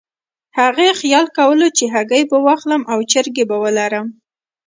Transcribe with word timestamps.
هغې 0.59 0.89
خیال 0.99 1.27
کولو 1.37 1.67
چې 1.77 1.83
هګۍ 1.93 2.23
به 2.29 2.37
واخلم 2.47 2.81
او 2.93 2.99
چرګې 3.11 3.43
به 3.49 3.57
ولرم. 3.63 4.07